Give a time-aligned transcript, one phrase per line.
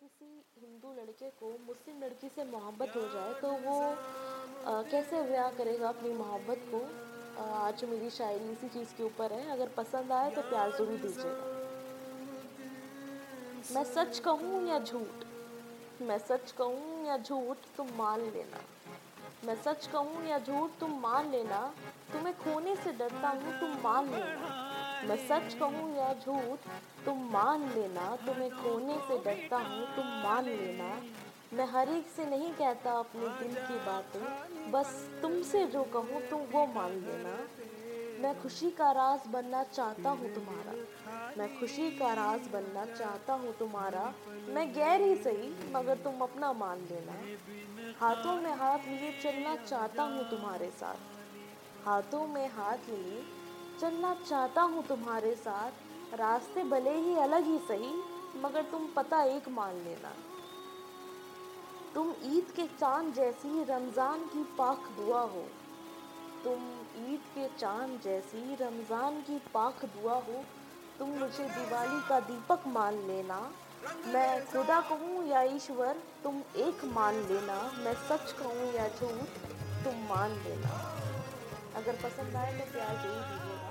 [0.00, 0.26] किसी
[0.60, 5.88] हिंदू लड़के को मुस्लिम लड़की से मोहब्बत हो जाए तो वो आ, कैसे ब्याह करेगा
[5.88, 6.80] अपनी मोहब्बत को?
[7.42, 10.98] आ, आज मेरी शायरी इसी चीज़ के ऊपर है अगर पसंद आए तो प्यार ज़रूर
[10.98, 11.58] दीजिएगा।
[13.74, 15.24] मैं सच कहूँ या झूठ?
[16.02, 18.64] मैं सच कहूँ या झूठ तुम मान लेना।
[19.46, 21.60] मैं सच कहूँ या झूठ तुम मान लेना।
[22.12, 24.69] तुम्हें खोने से डरता हूँ तुम मान लेना।
[25.08, 26.58] मैं सच कहूँ या झूठ,
[27.04, 31.02] तुम मान लेना, तुम्हें खोने से डरता हूँ, तुम मान लेना।
[31.52, 36.40] मैं हर एक से नहीं कहता अपने दिल की बातें, बस तुमसे जो कहूँ, तुम
[36.40, 37.38] वो मान लेना।
[38.20, 40.72] मैं खुशी का राज बनना चाहता हूँ तुम्हारा।
[41.38, 44.14] मैं खुशी का राज बनना चाहता हूँ तुम्हारा।
[44.48, 47.12] मैं गैर ही सही, मगर तुम अपना मान लेना।
[48.00, 50.96] हाथों में हाथ लिए चलना चाहता हूँ तुम्हारे साथ।
[51.86, 53.39] हाथों में हाथ लिए
[53.80, 57.92] चलना चाहता हूँ तुम्हारे साथ। रास्ते भले ही अलग ही सही,
[58.42, 60.12] मगर तुम पता एक मान लेना।
[61.94, 65.44] तुम ईद के चाँद जैसी रमज़ान की पाक दुआ हो।
[66.44, 66.68] तुम
[67.06, 70.44] ईद के चाँद जैसी रमज़ान की पाक दुआ हो।
[70.98, 73.40] तुम मुझे दिवाली का दीपक मान लेना।
[74.06, 79.28] मैं खुदा कहूँ या ईश्वर, तुम एक मान लेना। मैं सच कहूँ या झूठ,
[79.84, 80.86] तुम मान लेना।
[81.76, 83.69] अगर पसंद आए तो प्यार ज़रूर दीजिएगा।